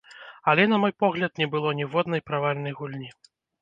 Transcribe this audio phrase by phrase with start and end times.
[0.53, 3.17] Але, на мой погляд, не было ніводнай правальнай гульні.